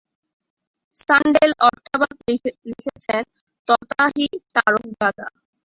[0.95, 2.15] সাণ্ডেল অর্থাভাব
[2.27, 3.23] লিখছেন,
[3.67, 5.27] তথাহি তারকদাদা।